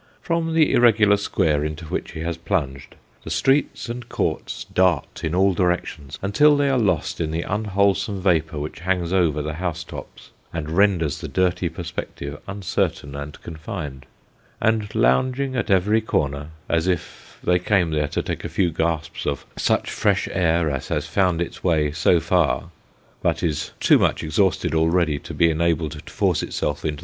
[0.19, 5.35] From the irregular square into which he has plunged, the streets and courts dart in
[5.35, 9.83] all directions, until they are lost in the unwholesome vapour which hangs over the house
[9.83, 14.07] tops, and renders the dirty perspective uncertain and confined;
[14.59, 19.27] and lounging at every corner, as if they came there to take a few gasps
[19.27, 22.71] of such fresh air as has found its way so far,
[23.21, 26.95] but is too much exhausted already, to be enabled to force itself into 52 Sketches
[26.95, 26.99] by Boz.